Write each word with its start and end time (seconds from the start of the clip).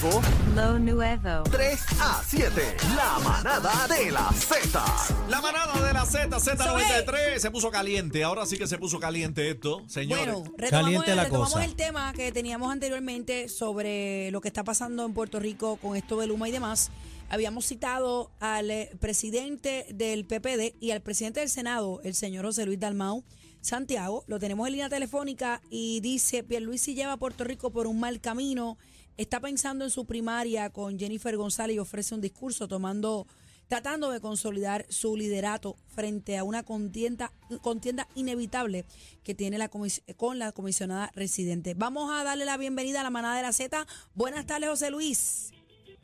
nuevo 0.00 0.20
Lo 0.56 0.78
nuevo. 0.78 1.44
3 1.50 1.80
a 2.00 2.22
7. 2.26 2.76
La 2.96 3.18
manada 3.22 3.86
de 3.86 4.10
la 4.10 4.28
Z. 4.32 4.84
La 5.28 5.40
manada 5.40 5.86
de 5.86 5.92
la 5.92 6.04
Z, 6.04 6.36
Z93, 6.36 7.38
se 7.38 7.50
puso 7.52 7.70
caliente. 7.70 8.24
Ahora 8.24 8.44
sí 8.44 8.58
que 8.58 8.66
se 8.66 8.76
puso 8.76 8.98
caliente 8.98 9.48
esto, 9.50 9.84
señores. 9.86 10.34
Bueno, 10.34 10.52
retomamos, 10.56 10.70
Caliente 10.70 11.14
la 11.14 11.24
retomamos 11.24 11.52
cosa. 11.52 11.64
el 11.64 11.76
tema 11.76 12.12
que 12.12 12.32
teníamos 12.32 12.72
anteriormente 12.72 13.48
sobre 13.48 14.32
lo 14.32 14.40
que 14.40 14.48
está 14.48 14.64
pasando 14.64 15.04
en 15.04 15.14
Puerto 15.14 15.38
Rico 15.38 15.76
con 15.76 15.96
esto 15.96 16.18
de 16.18 16.26
Luma 16.26 16.48
y 16.48 16.52
demás. 16.52 16.90
Habíamos 17.28 17.64
citado 17.66 18.32
al 18.40 18.70
eh, 18.70 18.90
presidente 18.98 19.86
del 19.90 20.24
PPD 20.24 20.74
y 20.80 20.90
al 20.90 21.02
presidente 21.02 21.38
del 21.38 21.48
Senado, 21.48 22.00
el 22.02 22.14
señor 22.14 22.44
José 22.46 22.66
Luis 22.66 22.80
Dalmau 22.80 23.22
Santiago. 23.60 24.24
Lo 24.26 24.40
tenemos 24.40 24.66
en 24.66 24.72
línea 24.72 24.88
telefónica 24.88 25.62
y 25.70 26.00
dice, 26.00 26.42
Pierluisi 26.42 26.94
lleva 26.94 27.12
a 27.12 27.16
Puerto 27.16 27.44
Rico 27.44 27.70
por 27.70 27.86
un 27.86 28.00
mal 28.00 28.20
camino. 28.20 28.76
Está 29.16 29.40
pensando 29.40 29.84
en 29.84 29.90
su 29.90 30.06
primaria 30.06 30.70
con 30.70 30.98
Jennifer 30.98 31.36
González 31.36 31.76
y 31.76 31.78
ofrece 31.78 32.14
un 32.14 32.20
discurso 32.20 32.66
tomando 32.68 33.26
tratando 33.68 34.10
de 34.10 34.20
consolidar 34.20 34.84
su 34.90 35.16
liderato 35.16 35.76
frente 35.86 36.36
a 36.36 36.44
una 36.44 36.64
contienda, 36.64 37.32
contienda 37.62 38.06
inevitable 38.14 38.84
que 39.22 39.34
tiene 39.34 39.56
la 39.56 39.70
comis- 39.70 40.02
con 40.16 40.38
la 40.38 40.52
comisionada 40.52 41.10
residente. 41.14 41.72
Vamos 41.74 42.10
a 42.12 42.24
darle 42.24 42.44
la 42.44 42.58
bienvenida 42.58 43.00
a 43.00 43.04
la 43.04 43.10
manada 43.10 43.36
de 43.36 43.42
la 43.42 43.52
Z. 43.54 43.86
Buenas 44.14 44.44
tardes, 44.46 44.68
José 44.68 44.90
Luis. 44.90 45.50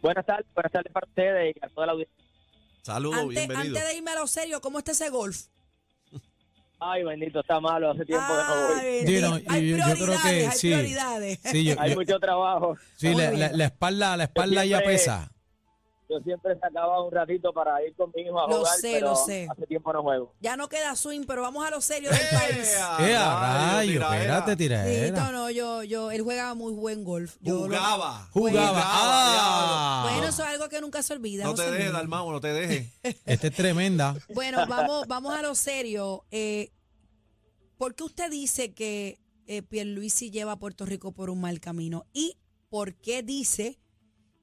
Buenas 0.01 0.25
tardes, 0.25 0.47
buenas 0.55 0.73
tardes 0.73 0.91
para 0.91 1.07
ustedes 1.07 1.55
y 1.55 1.65
a 1.65 1.69
toda 1.69 1.87
la 1.87 1.93
audiencia. 1.93 2.17
Saludos, 2.83 3.29
bienvenido. 3.29 3.61
antes 3.77 3.89
de 3.89 3.97
irme 3.99 4.11
a 4.13 4.19
lo 4.21 4.27
serio, 4.27 4.61
¿cómo 4.63 4.79
está 4.79 4.93
ese 4.93 5.11
golf? 5.11 5.49
Ay, 6.81 7.05
bendito, 7.05 7.41
está 7.41 7.61
malo, 7.61 7.91
hace 7.91 8.05
tiempo 8.07 8.25
que 8.27 8.43
no 8.43 8.69
voy. 8.69 9.07
Sí, 9.07 9.21
no, 9.21 9.53
hay 9.53 9.69
yo- 9.71 9.77
yo 9.77 9.83
creo 9.85 9.97
que 9.97 10.05
prioridades, 10.05 10.49
hay 10.49 10.59
sí. 10.59 10.69
prioridades. 10.73 11.39
Sí, 11.45 11.65
yo- 11.65 11.75
Hay 11.79 11.95
mucho 11.95 12.19
trabajo. 12.19 12.77
sí, 12.97 13.15
la, 13.15 13.31
la- 13.33 13.53
la 13.53 13.65
espalda, 13.67 14.17
la 14.17 14.25
espalda 14.25 14.65
ya 14.65 14.79
siempre- 14.79 14.93
pesa. 14.97 15.31
Yo 16.11 16.19
siempre 16.25 16.59
sacaba 16.59 17.05
un 17.05 17.13
ratito 17.13 17.53
para 17.53 17.81
ir 17.87 17.95
con 17.95 18.11
mi 18.15 18.23
hijo 18.23 18.41
a 18.41 18.49
Lo 18.49 18.59
jugar, 18.59 18.77
sé, 18.79 18.91
pero 18.95 19.11
lo 19.11 19.17
sé. 19.17 19.47
hace 19.49 19.67
tiempo 19.67 19.93
no 19.93 20.03
juego. 20.03 20.35
Ya 20.41 20.57
no 20.57 20.69
queda 20.69 20.97
swing, 20.97 21.23
pero 21.25 21.43
vamos 21.43 21.65
a 21.65 21.71
lo 21.71 21.81
serio 21.81 22.11
del 22.11 22.19
país. 22.19 22.77
Eh, 23.01 23.15
a 23.17 23.75
rayo, 23.77 24.03
espérate, 24.03 24.57
tiraera. 24.57 25.21
no, 25.21 25.31
no, 25.33 25.51
yo, 25.51 25.85
yo, 25.85 26.11
él 26.11 26.23
juega 26.23 26.53
muy 26.55 26.73
buen 26.73 27.05
golf. 27.05 27.37
Yo 27.41 27.55
lo- 27.69 27.77
Jugaba. 27.77 28.29
Jugaba. 28.33 28.83
Ah. 28.85 30.09
bueno, 30.11 30.27
eso 30.29 30.43
es 30.43 30.49
algo 30.49 30.69
que 30.69 30.81
nunca 30.81 31.01
se 31.03 31.13
olvida. 31.13 31.45
No 31.45 31.55
te 31.55 31.71
dejes. 31.71 31.93
Dalmau, 31.93 32.31
no 32.33 32.41
te 32.41 32.53
dejes. 32.53 32.89
Esta 33.25 33.47
es 33.47 33.55
tremenda. 33.55 34.17
Bueno, 34.35 34.67
vamos, 34.67 35.07
vamos 35.07 35.33
a 35.33 35.43
lo 35.43 35.55
serio. 35.55 36.25
Eh, 36.33 36.73
¿Por 37.79 37.95
qué 37.95 38.03
usted 38.05 38.31
dice 38.31 38.75
que 38.75 39.21
eh, 39.47 39.63
Pierluisi 39.63 40.31
lleva 40.31 40.53
a 40.53 40.57
Puerto 40.59 40.85
Rico 40.85 41.13
por 41.13 41.31
un 41.31 41.41
mal 41.41 41.61
camino? 41.61 42.05
¿Y 42.13 42.37
por 42.69 42.95
qué 42.95 43.23
dice 43.23 43.79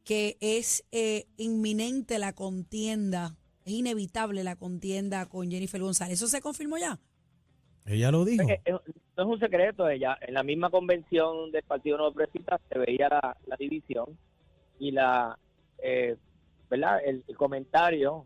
que 0.08 0.38
es 0.39 0.86
eh, 0.94 1.25
inminente 1.36 2.17
la 2.17 2.31
contienda, 2.31 3.36
es 3.66 3.73
inevitable 3.73 4.45
la 4.45 4.55
contienda 4.55 5.25
con 5.25 5.52
Jennifer 5.52 5.81
González? 5.81 6.14
¿Eso 6.14 6.27
se 6.27 6.39
confirmó 6.39 6.77
ya? 6.77 6.97
Ella 7.86 8.09
lo 8.09 8.23
dijo. 8.23 8.47
Eh, 8.47 8.61
eh, 8.64 8.72
No 8.72 9.23
es 9.23 9.30
un 9.30 9.39
secreto, 9.39 9.89
ella 9.89 10.17
en 10.22 10.33
la 10.33 10.44
misma 10.44 10.69
convención 10.69 11.52
del 11.52 11.64
Partido 11.64 11.97
Nuevo 11.97 12.14
Progresista 12.14 12.58
se 12.69 12.80
veía 12.80 13.09
la, 13.09 13.38
la 13.47 13.58
división 13.58 14.17
y 14.80 14.91
la, 14.91 15.38
eh, 15.83 16.16
¿verdad? 16.69 17.02
El, 17.05 17.25
el 17.27 17.36
comentario 17.36 18.23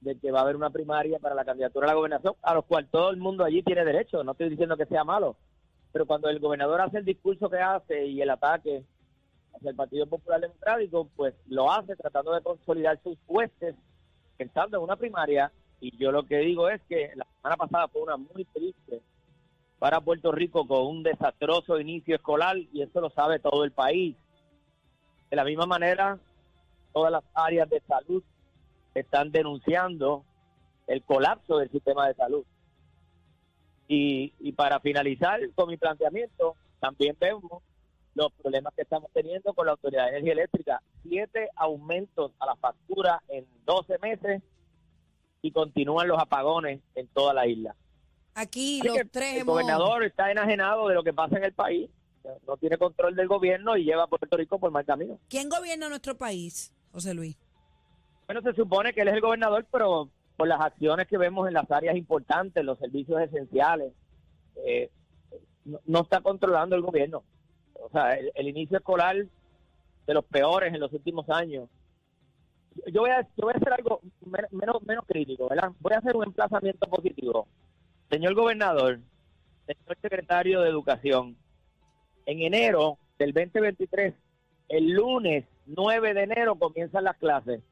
de 0.00 0.16
que 0.20 0.30
va 0.30 0.38
a 0.38 0.42
haber 0.42 0.54
una 0.54 0.70
primaria 0.70 1.18
para 1.18 1.34
la 1.34 1.44
candidatura 1.44 1.86
a 1.86 1.88
la 1.88 1.94
gobernación, 1.94 2.34
a 2.42 2.54
lo 2.54 2.62
cual 2.62 2.86
todo 2.88 3.10
el 3.10 3.16
mundo 3.16 3.42
allí 3.42 3.64
tiene 3.64 3.84
derecho. 3.84 4.22
No 4.22 4.32
estoy 4.32 4.50
diciendo 4.50 4.76
que 4.76 4.86
sea 4.86 5.02
malo, 5.02 5.36
pero 5.90 6.06
cuando 6.06 6.28
el 6.28 6.38
gobernador 6.38 6.80
hace 6.80 6.98
el 6.98 7.04
discurso 7.04 7.50
que 7.50 7.58
hace 7.58 8.06
y 8.06 8.22
el 8.22 8.30
ataque 8.30 8.84
el 9.64 9.74
Partido 9.74 10.06
Popular 10.06 10.40
Democrático, 10.40 11.08
pues 11.16 11.34
lo 11.48 11.70
hace 11.70 11.96
tratando 11.96 12.32
de 12.32 12.42
consolidar 12.42 13.00
sus 13.02 13.16
huestes, 13.26 13.74
pensando 14.36 14.76
en 14.76 14.82
una 14.84 14.96
primaria. 14.96 15.52
Y 15.80 15.96
yo 15.96 16.10
lo 16.12 16.24
que 16.24 16.38
digo 16.38 16.68
es 16.68 16.80
que 16.88 17.12
la 17.14 17.26
semana 17.36 17.56
pasada 17.56 17.88
fue 17.88 18.02
una 18.02 18.16
muy 18.16 18.44
triste 18.44 19.00
para 19.78 20.00
Puerto 20.00 20.32
Rico 20.32 20.66
con 20.66 20.86
un 20.86 21.02
desastroso 21.02 21.78
inicio 21.78 22.16
escolar 22.16 22.56
y 22.56 22.82
eso 22.82 23.00
lo 23.00 23.10
sabe 23.10 23.38
todo 23.38 23.64
el 23.64 23.70
país. 23.70 24.16
De 25.30 25.36
la 25.36 25.44
misma 25.44 25.66
manera, 25.66 26.18
todas 26.92 27.12
las 27.12 27.24
áreas 27.34 27.68
de 27.70 27.80
salud 27.80 28.22
están 28.94 29.30
denunciando 29.30 30.24
el 30.86 31.02
colapso 31.02 31.58
del 31.58 31.70
sistema 31.70 32.08
de 32.08 32.14
salud. 32.14 32.44
Y, 33.86 34.32
y 34.40 34.52
para 34.52 34.80
finalizar 34.80 35.40
con 35.54 35.68
mi 35.68 35.76
planteamiento, 35.76 36.56
también 36.80 37.16
vemos 37.20 37.62
los 38.18 38.32
problemas 38.32 38.74
que 38.74 38.82
estamos 38.82 39.10
teniendo 39.14 39.54
con 39.54 39.66
la 39.66 39.72
Autoridad 39.72 40.04
de 40.04 40.10
Energía 40.10 40.32
Eléctrica. 40.32 40.82
Siete 41.02 41.48
aumentos 41.54 42.32
a 42.40 42.46
la 42.46 42.56
factura 42.56 43.22
en 43.28 43.46
12 43.64 43.98
meses 43.98 44.42
y 45.40 45.52
continúan 45.52 46.08
los 46.08 46.18
apagones 46.18 46.80
en 46.96 47.06
toda 47.08 47.32
la 47.32 47.46
isla. 47.46 47.76
Aquí 48.34 48.80
Así 48.80 48.88
los 48.88 48.98
tres 49.10 49.34
el 49.34 49.40
hemos... 49.42 49.54
gobernador 49.54 50.04
está 50.04 50.30
enajenado 50.32 50.88
de 50.88 50.94
lo 50.94 51.04
que 51.04 51.12
pasa 51.12 51.36
en 51.36 51.44
el 51.44 51.52
país, 51.52 51.88
no 52.46 52.56
tiene 52.56 52.76
control 52.76 53.14
del 53.14 53.28
gobierno 53.28 53.76
y 53.76 53.84
lleva 53.84 54.02
a 54.02 54.06
Puerto 54.08 54.36
Rico 54.36 54.58
por 54.58 54.70
mal 54.72 54.84
camino. 54.84 55.18
¿Quién 55.28 55.48
gobierna 55.48 55.88
nuestro 55.88 56.18
país, 56.18 56.74
José 56.92 57.14
Luis? 57.14 57.38
Bueno, 58.26 58.42
se 58.42 58.52
supone 58.52 58.92
que 58.92 59.02
él 59.02 59.08
es 59.08 59.14
el 59.14 59.20
gobernador, 59.20 59.64
pero 59.70 60.10
por 60.36 60.48
las 60.48 60.60
acciones 60.60 61.06
que 61.06 61.16
vemos 61.16 61.46
en 61.48 61.54
las 61.54 61.70
áreas 61.70 61.96
importantes, 61.96 62.64
los 62.64 62.78
servicios 62.78 63.20
esenciales, 63.22 63.92
eh, 64.66 64.90
no, 65.64 65.80
no 65.86 66.00
está 66.02 66.20
controlando 66.20 66.76
el 66.76 66.82
gobierno. 66.82 67.22
O 67.88 67.90
sea, 67.90 68.14
el, 68.34 68.48
inicio 68.48 68.76
escolar 68.76 69.16
de 69.16 70.14
los 70.14 70.24
peores 70.26 70.74
en 70.74 70.80
los 70.80 70.92
últimos 70.92 71.28
años. 71.30 71.68
Yo 72.92 73.00
voy 73.00 73.10
a, 73.10 73.22
yo 73.22 73.44
voy 73.44 73.54
a 73.54 73.56
hacer 73.56 73.72
algo 73.72 74.00
men- 74.26 74.46
menos, 74.50 74.82
menos 74.82 75.04
crítico, 75.06 75.48
¿verdad? 75.48 75.72
Voy 75.80 75.94
a 75.94 75.98
hacer 75.98 76.14
un 76.14 76.24
emplazamiento 76.24 76.86
positivo. 76.86 77.48
Señor 78.10 78.34
gobernador, 78.34 79.00
señor 79.66 79.96
secretario 80.00 80.60
de 80.60 80.68
Educación, 80.68 81.36
en 82.26 82.42
enero 82.42 82.98
del 83.18 83.32
2023, 83.32 84.14
el 84.68 84.90
lunes 84.90 85.44
9 85.66 86.14
de 86.14 86.22
enero 86.22 86.56
comienzan 86.56 87.04
las 87.04 87.16
clases. 87.16 87.62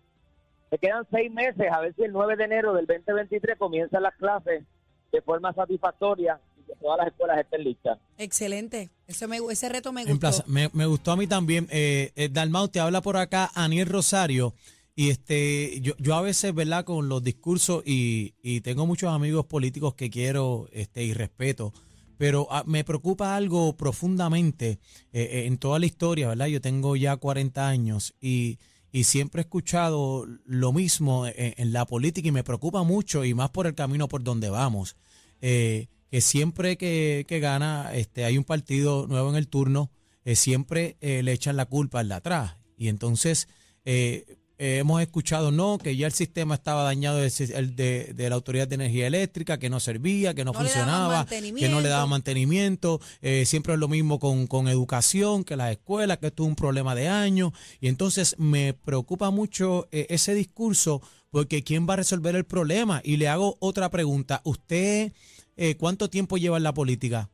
Se 0.71 0.79
quedan 0.79 1.07
seis 1.11 1.31
meses 1.31 1.71
a 1.71 1.81
ver 1.81 1.95
si 1.95 2.05
el 2.05 2.13
9 2.13 2.37
de 2.37 2.45
enero 2.45 2.73
del 2.73 2.87
2023 2.87 3.57
comienzan 3.59 4.03
las 4.03 4.15
clases 4.17 4.65
de 5.13 5.21
forma 5.21 5.53
satisfactoria 5.53 6.41
que 6.67 6.75
todas 6.81 6.99
las 6.99 7.07
escuelas 7.09 7.39
estén 7.39 7.65
listas. 7.65 7.99
Excelente. 8.19 8.91
Ese, 9.07 9.27
me- 9.27 9.39
ese 9.51 9.69
reto 9.69 9.93
me 9.93 10.03
gustó. 10.05 10.19
plaza- 10.21 10.45
me, 10.47 10.69
me 10.73 10.87
gustó 10.87 11.13
a 11.13 11.17
mí 11.17 11.27
también. 11.27 11.69
Eh, 11.71 12.13
eh, 12.17 12.29
Dalmau, 12.31 12.69
te 12.69 12.81
habla 12.81 13.01
por 13.03 13.17
acá 13.17 13.51
Aniel 13.55 13.87
Rosario. 13.89 14.55
Y 14.95 15.11
este, 15.11 15.79
yo, 15.83 15.93
yo 15.99 16.15
a 16.15 16.23
veces, 16.23 16.55
¿verdad? 16.55 16.85
Con 16.85 17.09
los 17.09 17.23
discursos 17.23 17.83
y, 17.87 18.35
y 18.43 18.63
tengo 18.63 18.87
muchos 18.87 19.13
amigos 19.13 19.45
políticos 19.47 19.95
que 19.95 20.09
quiero 20.11 20.69
este, 20.73 21.05
y 21.05 21.13
respeto. 21.13 21.73
Pero 22.19 22.49
ah, 22.51 22.65
me 22.67 22.83
preocupa 22.83 23.37
algo 23.37 23.77
profundamente 23.77 24.71
eh, 24.71 24.79
eh, 25.13 25.45
en 25.47 25.59
toda 25.59 25.79
la 25.79 25.85
historia, 25.87 26.29
¿verdad? 26.29 26.47
Yo 26.47 26.63
tengo 26.63 26.97
ya 26.97 27.19
40 27.19 27.69
años 27.69 28.15
y, 28.23 28.59
y 28.91 29.05
siempre 29.05 29.41
he 29.41 29.45
escuchado 29.45 30.27
lo 30.47 30.73
mismo 30.73 31.27
en, 31.27 31.53
en 31.59 31.73
la 31.75 31.85
política 31.85 32.29
y 32.29 32.33
me 32.33 32.43
preocupa 32.43 32.83
mucho 32.83 33.23
y 33.25 33.35
más 33.35 33.51
por 33.51 33.67
el 33.67 33.75
camino 33.75 34.09
por 34.09 34.23
donde 34.25 34.49
vamos. 34.49 34.97
Eh, 35.43 35.89
que 36.11 36.21
siempre 36.21 36.77
que, 36.77 37.25
que 37.29 37.41
gana, 37.41 37.91
este, 37.95 38.25
hay 38.25 38.39
un 38.39 38.45
partido 38.45 39.07
nuevo 39.07 39.31
en 39.31 39.37
el 39.37 39.49
turno, 39.49 39.91
eh, 40.25 40.37
siempre 40.37 40.97
eh, 41.01 41.23
le 41.23 41.33
echan 41.33 41.57
la 41.57 41.67
culpa 41.67 42.01
al 42.01 42.09
de 42.09 42.15
atrás. 42.15 42.57
Y 42.77 42.89
entonces 42.89 43.49
eh, 43.85 44.37
eh, 44.59 44.79
hemos 44.79 45.03
escuchado, 45.03 45.51
no, 45.53 45.77
que 45.77 45.97
ya 45.97 46.07
el 46.07 46.15
sistema 46.15 46.55
estaba 46.55 46.83
dañado 46.83 47.23
el, 47.23 47.31
el 47.55 47.77
de, 47.77 48.15
de 48.15 48.29
la 48.31 48.37
Autoridad 48.37 48.67
de 48.67 48.77
Energía 48.77 49.07
Eléctrica, 49.07 49.59
que 49.59 49.69
no 49.69 49.81
servía, 49.81 50.33
que 50.33 50.47
no, 50.47 50.55
funcionaba, 50.55 51.27
que 51.27 51.69
no 51.69 51.81
le 51.83 51.89
daban 51.91 52.09
mantenimiento. 52.09 52.99
Eh, 53.21 53.45
siempre 53.45 53.75
es 53.75 53.79
lo 53.79 53.89
mismo 53.89 54.19
con, 54.19 54.47
con 54.47 54.69
educación, 54.69 55.45
que 55.45 55.57
las 55.57 55.73
escuelas, 55.73 56.19
que 56.19 56.29
esto 56.29 56.45
es 56.45 56.49
un 56.49 56.57
problema 56.57 56.95
de 56.95 57.09
años. 57.09 57.53
Y 57.81 57.89
entonces 57.89 58.35
me 58.39 58.73
preocupa 58.73 59.31
mucho 59.31 59.89
eh, 59.93 60.07
ese 60.09 60.35
discurso, 60.35 61.03
porque 61.31 61.63
¿quién 61.63 61.87
va 61.87 61.93
a 61.93 61.99
resolver 61.99 62.35
el 62.35 62.45
problema? 62.45 63.03
Y 63.05 63.19
le 63.19 63.29
hago 63.29 63.59
otra 63.61 63.91
pregunta. 63.91 64.41
¿Usted 64.45 65.13
eh, 65.57 65.77
cuánto 65.77 66.09
tiempo 66.11 66.37
lleva 66.37 66.57
en 66.57 66.63
la 66.63 66.75
política? 66.75 67.29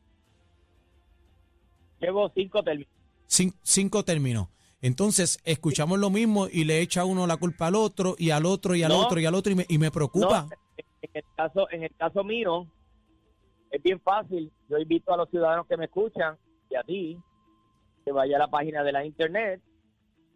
Llevo 1.99 2.29
cinco 2.35 2.63
términos. 2.63 2.91
Cin- 3.29 3.53
cinco 3.61 4.03
términos. 4.03 4.47
Entonces, 4.81 5.39
escuchamos 5.45 5.97
lo 5.99 6.09
mismo 6.09 6.47
y 6.51 6.65
le 6.65 6.81
echa 6.81 7.05
uno 7.05 7.25
la 7.25 7.37
culpa 7.37 7.67
al 7.67 7.75
otro 7.75 8.15
y 8.17 8.31
al 8.31 8.45
otro 8.45 8.75
y 8.75 8.83
al 8.83 8.89
No. 8.89 8.99
otro 8.99 9.19
y 9.19 9.25
al 9.25 9.33
otro 9.35 9.51
y 9.53 9.55
me, 9.55 9.65
y 9.69 9.77
me 9.77 9.91
preocupa. 9.91 10.43
No, 10.43 10.49
en 11.01 11.09
el 11.13 11.23
caso, 11.37 11.67
en 11.71 11.83
el 11.83 11.95
caso 11.95 12.23
mío, 12.23 12.67
es 13.71 13.81
bien 13.81 14.01
fácil. 14.01 14.51
Yo 14.69 14.77
invito 14.77 15.13
a 15.13 15.17
los 15.17 15.29
ciudadanos 15.29 15.67
que 15.67 15.77
me 15.77 15.85
escuchan 15.85 16.37
y 16.69 16.75
a 16.75 16.83
ti 16.83 17.17
que 18.03 18.11
vaya 18.11 18.35
a 18.35 18.39
la 18.39 18.47
página 18.49 18.83
de 18.83 18.91
la 18.91 19.05
internet 19.05 19.61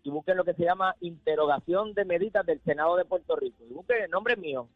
y 0.04 0.10
busquen 0.10 0.38
lo 0.38 0.46
que 0.46 0.54
se 0.54 0.64
llama 0.64 0.96
interrogación 1.02 1.94
de 1.94 2.06
medidas 2.06 2.46
del 2.46 2.62
Senado 2.64 2.96
de 2.96 3.04
Puerto 3.04 3.36
Rico. 3.36 3.58
Y 3.70 3.74
busquen 3.74 4.04
el 4.04 4.10
nombre 4.10 4.38
mío 4.38 4.70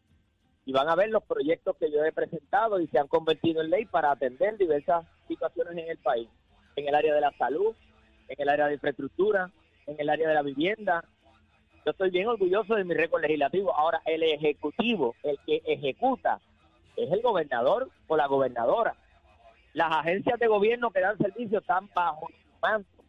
y 0.66 0.72
van 0.72 0.90
a 0.90 0.96
ver 0.96 1.10
los 1.10 1.24
proyectos 1.24 1.75
que 1.78 1.92
yo 1.92 2.04
he 2.04 2.12
presentado 2.12 2.80
y 2.80 2.88
se 2.88 3.00
han 3.00 3.08
convertido 3.08 3.62
en 3.62 3.69
ley 3.69 3.86
para 3.86 4.12
atender 4.12 4.58
diversas 4.58 5.06
situaciones 5.28 5.78
en 5.78 5.90
el 5.90 5.98
país, 5.98 6.30
en 6.75 6.88
el 6.88 6.96
área 6.96 7.13
de 7.13 7.22
la 7.22 7.31
salud, 7.38 7.75
en 8.28 8.42
el 8.42 8.50
área 8.50 8.68
de 8.68 8.74
infraestructura, 8.74 9.52
en 9.88 9.96
el 10.00 10.10
área 10.10 10.28
de 10.28 10.36
la 10.36 10.44
vivienda. 10.44 11.04
Yo 11.84 11.92
estoy 11.92 12.12
bien 12.12 12.28
orgulloso 12.28 12.75
de 12.75 12.84
mi 12.84 12.94
récord 12.94 13.22
legislativo. 13.22 13.75
Ahora, 13.75 14.02
el 14.06 14.22
ejecutivo, 14.24 15.16
el 15.24 15.38
que 15.46 15.62
ejecuta, 15.66 16.40
es 16.96 17.12
el 17.12 17.22
gobernador 17.22 17.90
o 18.07 18.16
la 18.16 18.28
gobernadora. 18.28 18.96
Las 19.74 19.92
agencias 19.92 20.40
de 20.40 20.48
gobierno 20.48 20.92
que 20.92 21.00
dan 21.00 21.18
servicio 21.18 21.60
están 21.60 21.90
bajo 21.96 22.28
su 22.28 22.60
manto. 22.62 23.04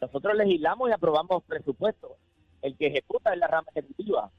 Nosotros 0.00 0.34
legislamos 0.34 0.90
y 0.90 0.92
aprobamos 0.92 1.42
presupuestos. 1.44 2.12
El 2.60 2.76
que 2.76 2.88
ejecuta 2.88 3.32
es 3.32 3.38
la 3.38 3.46
rama 3.46 3.68
ejecutiva. 3.74 4.30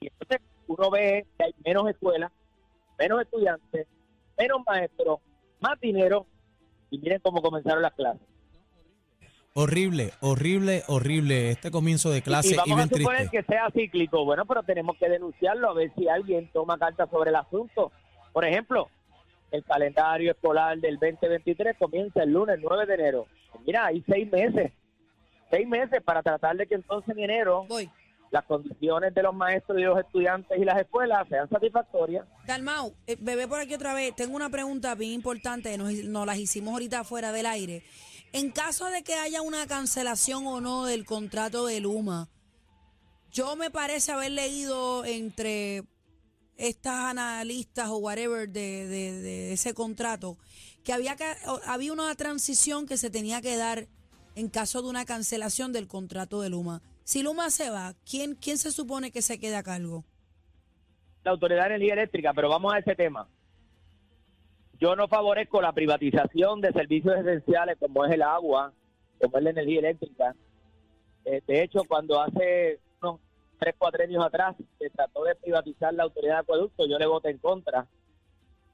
Y 0.00 0.08
entonces 0.08 0.40
uno 0.66 0.90
ve 0.90 1.26
que 1.38 1.44
hay 1.44 1.51
menos 1.64 1.88
escuelas, 1.88 2.32
menos 2.98 3.20
estudiantes, 3.22 3.86
menos 4.38 4.60
maestros, 4.66 5.20
más 5.60 5.78
dinero 5.80 6.26
y 6.90 6.98
miren 6.98 7.20
cómo 7.20 7.40
comenzaron 7.42 7.82
las 7.82 7.92
clases. 7.94 8.26
Horrible, 9.54 10.12
horrible, 10.20 10.82
horrible 10.88 11.50
este 11.50 11.70
comienzo 11.70 12.10
de 12.10 12.22
clase 12.22 12.54
y, 12.54 12.56
vamos 12.56 12.66
bien 12.66 12.78
a 12.78 12.82
suponer 12.84 13.28
triste. 13.28 13.36
que 13.36 13.44
sea 13.44 13.70
cíclico. 13.70 14.24
Bueno, 14.24 14.46
pero 14.46 14.62
tenemos 14.62 14.96
que 14.96 15.10
denunciarlo 15.10 15.68
a 15.68 15.74
ver 15.74 15.92
si 15.94 16.08
alguien 16.08 16.48
toma 16.52 16.78
carta 16.78 17.06
sobre 17.06 17.30
el 17.30 17.36
asunto. 17.36 17.92
Por 18.32 18.46
ejemplo, 18.46 18.88
el 19.50 19.62
calendario 19.64 20.30
escolar 20.30 20.78
del 20.78 20.98
2023 20.98 21.76
comienza 21.78 22.22
el 22.22 22.32
lunes 22.32 22.58
9 22.62 22.86
de 22.86 22.94
enero. 22.94 23.26
Mira, 23.66 23.86
hay 23.86 24.02
seis 24.08 24.30
meses, 24.32 24.72
seis 25.50 25.68
meses 25.68 26.02
para 26.02 26.22
tratar 26.22 26.56
de 26.56 26.66
que 26.66 26.76
entonces 26.76 27.14
en 27.14 27.24
enero 27.24 27.66
Voy. 27.68 27.90
Las 28.32 28.44
condiciones 28.46 29.14
de 29.14 29.22
los 29.22 29.34
maestros 29.34 29.78
y 29.78 29.82
los 29.82 29.98
estudiantes 29.98 30.58
y 30.58 30.64
las 30.64 30.80
escuelas 30.80 31.28
sean 31.28 31.48
satisfactorias. 31.50 32.26
Dalmau, 32.46 32.94
eh, 33.06 33.16
bebé 33.20 33.46
por 33.46 33.60
aquí 33.60 33.74
otra 33.74 33.92
vez. 33.94 34.16
Tengo 34.16 34.34
una 34.34 34.48
pregunta 34.48 34.94
bien 34.94 35.12
importante. 35.12 35.76
Nos, 35.76 35.92
nos 35.92 36.26
las 36.26 36.38
hicimos 36.38 36.72
ahorita 36.72 37.04
fuera 37.04 37.30
del 37.30 37.44
aire. 37.46 37.84
En 38.32 38.50
caso 38.50 38.86
de 38.86 39.02
que 39.04 39.14
haya 39.14 39.42
una 39.42 39.66
cancelación 39.66 40.46
o 40.46 40.62
no 40.62 40.86
del 40.86 41.04
contrato 41.04 41.66
de 41.66 41.80
Luma, 41.80 42.30
yo 43.30 43.54
me 43.56 43.70
parece 43.70 44.12
haber 44.12 44.32
leído 44.32 45.04
entre 45.04 45.84
estas 46.56 46.94
analistas 47.10 47.88
o 47.90 47.98
whatever 47.98 48.48
de, 48.48 48.86
de- 48.86 49.20
de 49.20 49.52
ese 49.52 49.74
contrato 49.74 50.38
que 50.84 50.94
había, 50.94 51.16
que 51.16 51.26
había 51.66 51.92
una 51.92 52.14
transición 52.14 52.86
que 52.86 52.96
se 52.96 53.10
tenía 53.10 53.42
que 53.42 53.56
dar 53.56 53.88
en 54.36 54.48
caso 54.48 54.80
de 54.80 54.88
una 54.88 55.04
cancelación 55.04 55.72
del 55.72 55.86
contrato 55.86 56.40
de 56.40 56.48
Luma. 56.48 56.80
Si 57.04 57.22
Luma 57.22 57.50
se 57.50 57.70
va, 57.70 57.94
¿quién, 58.08 58.34
quién 58.34 58.58
se 58.58 58.70
supone 58.70 59.10
que 59.10 59.22
se 59.22 59.38
queda 59.38 59.58
a 59.58 59.62
cargo? 59.62 60.04
la 61.24 61.30
Autoridad 61.30 61.62
de 61.62 61.74
Energía 61.74 61.94
Eléctrica, 61.94 62.32
pero 62.34 62.48
vamos 62.48 62.74
a 62.74 62.78
ese 62.78 62.94
tema. 62.94 63.28
Yo 64.78 64.96
no 64.96 65.06
favorezco 65.06 65.62
la 65.62 65.72
privatización 65.72 66.60
de 66.60 66.72
servicios 66.72 67.16
esenciales 67.16 67.78
como 67.78 68.04
es 68.04 68.12
el 68.12 68.22
agua, 68.22 68.72
como 69.20 69.38
es 69.38 69.44
la 69.44 69.50
energía 69.50 69.78
eléctrica. 69.78 70.34
Eh, 71.24 71.40
de 71.46 71.62
hecho, 71.62 71.84
cuando 71.86 72.20
hace 72.20 72.80
unos 73.00 73.20
tres, 73.60 73.76
cuatro 73.78 74.02
años 74.02 74.24
atrás 74.24 74.56
se 74.78 74.90
trató 74.90 75.22
de 75.22 75.36
privatizar 75.36 75.94
la 75.94 76.02
Autoridad 76.02 76.34
de 76.34 76.40
Acueducto, 76.40 76.86
yo 76.88 76.98
le 76.98 77.06
voté 77.06 77.30
en 77.30 77.38
contra. 77.38 77.86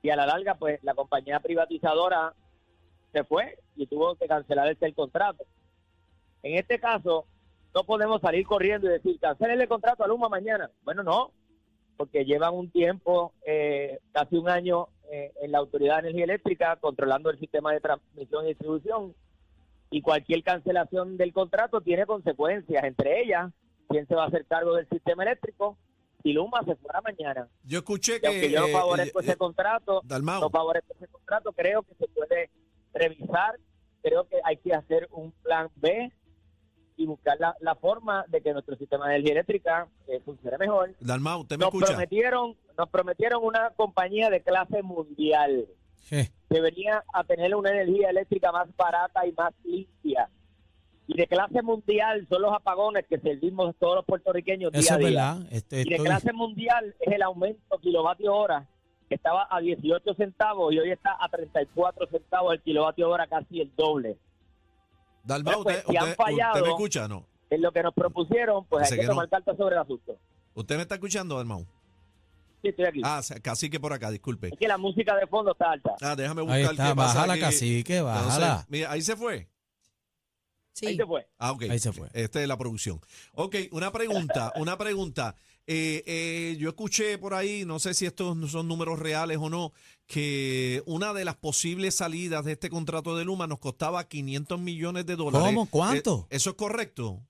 Y 0.01 0.09
a 0.09 0.17
la 0.17 0.25
larga, 0.25 0.55
pues 0.55 0.83
la 0.83 0.95
compañía 0.95 1.41
privatizadora 1.41 2.33
se 3.13 3.25
fue 3.25 3.59
y 3.77 3.87
tuvo 3.87 4.15
que 4.15 4.27
cancelar 4.27 4.75
el 4.81 4.95
contrato. 4.95 5.45
En 6.43 6.57
este 6.57 6.79
caso, 6.79 7.27
no 7.79 7.85
podemos 7.85 8.21
salir 8.21 8.45
corriendo 8.45 8.89
y 8.89 8.91
decir, 8.91 9.21
cancelen 9.21 9.61
el 9.61 9.69
contrato 9.69 10.03
a 10.03 10.09
Luma 10.09 10.29
mañana. 10.29 10.69
Bueno, 10.83 11.05
no, 11.05 11.31
porque 11.97 12.25
llevan 12.25 12.53
un 12.55 12.73
tiempo, 12.73 13.35
eh, 13.47 14.01
casi 14.11 14.37
un 14.37 14.49
año, 14.49 14.89
eh, 15.13 15.33
en 15.43 15.53
la 15.53 15.59
Autoridad 15.59 16.03
de 16.03 16.09
Energía 16.09 16.25
Eléctrica 16.25 16.77
controlando 16.81 17.31
el 17.31 17.39
sistema 17.39 17.73
de 17.73 17.81
transmisión 17.81 18.45
y 18.45 18.49
distribución 18.49 19.15
y 19.91 20.03
cualquier 20.03 20.43
cancelación 20.43 21.17
del 21.17 21.33
contrato 21.33 21.81
tiene 21.81 22.05
consecuencias, 22.05 22.83
entre 22.83 23.23
ellas, 23.23 23.53
quién 23.89 24.09
se 24.09 24.17
va 24.17 24.25
a 24.25 24.27
hacer 24.27 24.45
cargo 24.47 24.75
del 24.75 24.89
sistema 24.89 25.23
eléctrico 25.23 25.79
si 26.25 26.33
Luma 26.33 26.65
se 26.65 26.75
fuera 26.75 27.01
mañana. 27.01 27.49
Yo 27.63 27.79
escuché 27.79 28.17
Y 28.17 28.21
que. 28.21 28.27
aunque 28.27 28.51
yo 28.51 28.61
no 28.61 28.67
eh, 28.67 28.73
favorezco 28.73 29.21
eh, 29.21 29.23
ese 29.23 29.37
contrato, 29.37 30.01
Dalmau. 30.05 30.41
no 30.41 30.51
favorezco 30.51 30.95
ese 30.95 31.07
contrato, 31.07 31.53
creo 31.53 31.85
que 31.85 31.95
se 31.95 32.09
puede 32.09 32.51
revisar, 32.93 33.57
creo 34.03 34.29
que 34.29 34.37
hay 34.43 34.57
que 34.57 34.75
hacer 34.75 35.07
un 35.13 35.31
plan 35.31 35.71
B 35.77 36.13
y 36.99 37.07
buscar 37.07 37.39
la, 37.41 37.55
la 37.61 37.75
forma 37.77 38.25
de 38.29 38.43
que 38.43 38.53
nuestro 38.53 38.77
sistema 38.77 39.07
de 39.09 39.15
energía 39.15 39.33
eléctrica 39.33 39.89
eh, 40.09 40.21
funcione 40.25 40.59
mejor. 40.59 40.95
Dalmau, 41.01 41.41
¿usted 41.41 41.57
me 41.57 41.65
Nos 41.65 41.73
escucha? 41.73 41.93
prometieron, 41.93 42.57
nos 42.77 42.89
prometieron 42.91 43.43
una 43.45 43.71
compañía 43.77 44.29
de 44.29 44.43
clase 44.43 44.83
mundial 44.83 45.67
que 46.11 46.61
venía 46.61 47.05
a 47.13 47.23
tener 47.25 47.55
una 47.55 47.71
energía 47.71 48.11
eléctrica 48.11 48.51
más 48.51 48.69
barata 48.77 49.27
y 49.27 49.33
más 49.33 49.53
limpia. 49.65 50.29
Y 51.07 51.15
de 51.17 51.27
clase 51.27 51.63
mundial 51.63 52.27
son 52.29 52.43
los 52.43 52.53
apagones 52.53 53.07
que 53.07 53.19
servimos 53.19 53.75
todos 53.79 53.97
los 53.97 54.05
puertorriqueños 54.05 54.73
día 54.73 54.81
Eso 54.81 54.95
a 54.95 54.97
día. 54.99 55.07
verdad. 55.09 55.37
Este, 55.51 55.81
Y 55.81 55.85
de 55.85 55.91
estoy- 55.97 56.07
clase 56.07 56.33
mundial 56.33 56.95
es 57.01 57.13
el 57.15 57.23
aumento 57.23 57.79
kilovatio 57.79 58.35
hora, 58.35 58.67
que 59.09 59.15
estaba 59.15 59.47
a 59.51 59.61
18 59.61 60.15
centavos 60.15 60.73
y 60.75 60.79
hoy 60.79 60.91
está 60.91 61.17
a 61.19 61.29
34 61.29 62.07
centavos 62.09 62.53
el 62.55 62.61
kilovatio 62.63 63.09
hora, 63.09 63.27
casi 63.27 63.61
el 63.61 63.71
doble. 63.77 64.17
Dalmau, 65.29 65.63
Pues, 65.63 65.77
usted, 65.77 65.91
si 65.91 65.97
han 65.99 66.09
usted- 66.09 66.63
me 66.63 66.69
escucha 66.71 67.07
no? 67.07 67.27
En 67.51 67.61
lo 67.63 67.71
que 67.71 67.83
nos 67.83 67.93
propusieron, 67.95 68.65
pues 68.67 68.85
Dice 68.85 68.95
hay 68.95 68.99
que, 69.01 69.03
que 69.03 69.07
no. 69.09 69.13
tomar 69.13 69.29
cartas 69.29 69.57
sobre 69.59 69.75
el 69.77 69.83
asunto. 69.83 70.17
¿Usted 70.55 70.77
me 70.77 70.83
está 70.83 70.95
escuchando, 70.95 71.37
Dalmau? 71.37 71.67
Sí, 72.63 72.69
estoy 72.69 72.87
aquí. 72.87 73.01
Ah, 73.05 73.21
casi 73.43 73.71
que 73.71 73.79
por 73.79 73.93
acá, 73.93 74.11
disculpe. 74.11 74.49
Es 74.49 74.59
que 74.59 74.67
la 74.67 74.79
música 74.79 75.15
de 75.17 75.27
fondo 75.27 75.53
está 75.53 75.71
alta. 75.73 75.95
Ah, 76.01 76.17
déjame 76.17 76.41
buscar 76.43 76.57
Ahí 76.59 76.65
qué 76.65 76.71
está, 76.73 76.95
pasa 76.95 77.15
bájala 77.15 77.33
aquí. 77.35 77.43
cacique, 77.43 77.97
Entonces, 77.99 78.25
bájala. 78.25 78.67
mira, 78.69 78.91
ahí 78.91 79.03
se 79.03 79.17
fue. 79.17 79.49
Sí. 80.79 80.87
Ahí 80.87 80.97
se 80.97 81.07
fue. 81.07 81.27
Ah, 81.39 81.51
ok. 81.51 81.63
Ahí 81.71 81.79
se 81.81 81.93
fue. 81.93 82.09
Esta 82.13 82.41
es 82.41 82.47
la 82.47 82.57
producción. 82.57 83.01
Ok, 83.35 83.57
una 83.73 83.91
pregunta, 83.91 84.53
una 84.57 84.79
pregunta. 84.79 85.35
Eh, 85.67 86.05
eh, 86.07 86.57
yo 86.59 86.69
escuché 86.69 87.19
por 87.19 87.35
ahí, 87.35 87.65
no 87.67 87.79
sé 87.79 87.95
si 87.95 88.07
estos 88.07 88.51
son 88.51 88.69
números 88.69 88.99
reales 88.99 89.39
o 89.39 89.51
no, 89.51 89.73
que 90.07 90.83
una 90.87 91.13
de 91.13 91.25
las 91.25 91.37
posibles 91.37 91.97
salidas 91.97 92.45
de 92.45 92.53
este 92.53 92.71
contrato 92.71 93.17
de 93.17 93.25
Luma 93.25 93.47
nos 93.49 93.59
costaba 93.59 94.09
500 94.09 94.59
millones 94.61 95.05
de 95.05 95.17
dólares. 95.17 95.47
¿Cómo? 95.47 95.69
¿Cuánto? 95.69 96.27
Eh, 96.31 96.37
¿Eso 96.37 96.51
es 96.51 96.57
correcto? 96.57 97.21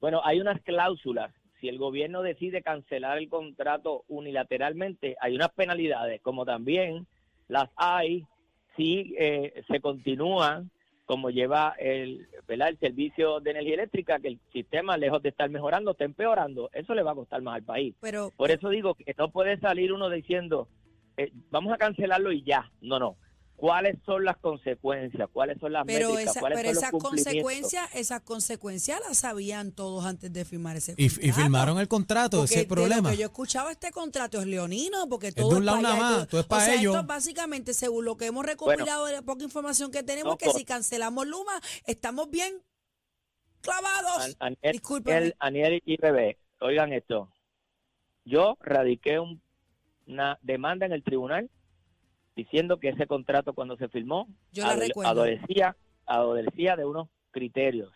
Bueno, 0.00 0.22
hay 0.24 0.40
unas 0.40 0.60
cláusulas. 0.62 1.32
Si 1.60 1.68
el 1.68 1.78
gobierno 1.78 2.22
decide 2.22 2.62
cancelar 2.62 3.18
el 3.18 3.28
contrato 3.28 4.04
unilateralmente, 4.08 5.16
hay 5.20 5.36
unas 5.36 5.50
penalidades, 5.50 6.20
como 6.22 6.44
también 6.44 7.06
las 7.46 7.68
hay 7.76 8.26
si 8.76 9.14
eh, 9.18 9.62
se 9.68 9.80
continúa 9.80 10.64
como 11.06 11.30
lleva 11.30 11.74
el, 11.78 12.28
¿verdad? 12.46 12.68
el 12.68 12.78
servicio 12.78 13.40
de 13.40 13.50
energía 13.50 13.74
eléctrica, 13.74 14.18
que 14.18 14.28
el 14.28 14.40
sistema, 14.52 14.96
lejos 14.96 15.22
de 15.22 15.30
estar 15.30 15.50
mejorando, 15.50 15.92
está 15.92 16.04
empeorando. 16.04 16.70
Eso 16.72 16.94
le 16.94 17.02
va 17.02 17.12
a 17.12 17.16
costar 17.16 17.42
más 17.42 17.56
al 17.56 17.62
país. 17.62 17.94
Pero, 18.00 18.30
Por 18.36 18.50
eso 18.50 18.68
digo 18.68 18.94
que 18.94 19.14
no 19.18 19.30
puede 19.30 19.58
salir 19.58 19.92
uno 19.92 20.08
diciendo, 20.08 20.68
eh, 21.16 21.32
vamos 21.50 21.72
a 21.72 21.78
cancelarlo 21.78 22.32
y 22.32 22.42
ya. 22.42 22.70
No, 22.80 22.98
no. 22.98 23.16
¿Cuáles 23.62 23.96
son 24.04 24.24
las 24.24 24.38
consecuencias? 24.38 25.28
¿Cuáles 25.32 25.56
son 25.60 25.72
las 25.72 25.84
pero, 25.86 26.08
métricas? 26.08 26.32
esa- 26.32 26.40
¿Cuáles 26.40 26.58
pero 26.58 26.68
son 26.70 26.74
los 26.74 26.82
esas 26.82 27.00
consecuencias, 27.00 27.94
esas 27.94 28.20
consecuencias 28.22 29.00
las 29.06 29.18
sabían 29.18 29.70
todos 29.70 30.04
antes 30.04 30.32
de 30.32 30.44
firmar 30.44 30.74
ese 30.76 30.96
contrato. 30.96 31.20
y 31.28 31.30
firmaron 31.32 31.78
el 31.78 31.86
contrato, 31.86 32.38
Porque 32.38 32.44
ese 32.46 32.54
es 32.54 32.60
el 32.62 32.68
de 32.68 32.74
lo 32.74 32.82
problema. 32.82 33.10
que 33.12 33.16
yo 33.18 33.26
escuchaba 33.26 33.70
este 33.70 33.92
contrato 33.92 34.40
es 34.40 34.48
leonino, 34.48 35.08
porque 35.08 35.28
de 35.28 35.34
todo 35.42 35.58
un 35.58 35.64
lado 35.64 35.80
para 35.80 35.94
nada 35.96 36.10
más, 36.18 36.26
todo 36.26 36.40
es 36.40 36.46
para 36.48 36.62
o 36.62 36.66
sea, 36.66 36.74
ellos. 36.74 36.94
Esto 36.96 37.06
básicamente, 37.06 37.72
según 37.72 38.04
lo 38.04 38.16
que 38.16 38.26
hemos 38.26 38.44
recopilado 38.44 39.06
de 39.06 39.12
la 39.12 39.22
poca 39.22 39.44
información 39.44 39.92
que 39.92 40.02
tenemos, 40.02 40.32
No, 40.32 40.38
que 40.38 40.46
por- 40.46 40.56
si 40.56 40.64
cancelamos 40.64 41.24
Luma, 41.28 41.52
estamos 41.86 42.28
bien 42.30 42.64
clavados. 43.60 44.34
An- 44.40 44.56
Aniel. 44.60 44.80
Aniel- 45.04 45.36
Aniel 45.38 45.82
y 45.86 45.96
Bebé, 45.98 46.36
oigan 46.60 46.92
esto. 46.92 47.28
Yo 48.24 48.56
radiqué 48.60 49.20
un- 49.20 49.40
una 50.08 50.36
demanda 50.42 50.84
en 50.84 50.90
el 50.92 51.04
tribunal 51.04 51.48
diciendo 52.36 52.78
que 52.78 52.88
ese 52.90 53.06
contrato 53.06 53.52
cuando 53.54 53.76
se 53.76 53.88
firmó 53.88 54.26
Yo 54.52 54.64
adolecía, 55.10 55.76
adolecía 56.06 56.76
de 56.76 56.84
unos 56.84 57.08
criterios. 57.30 57.90